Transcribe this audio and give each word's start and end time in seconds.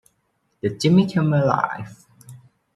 The 0.61 0.69
Jimmy 0.71 1.05
Kimmel 1.05 1.45
Live! 1.45 2.07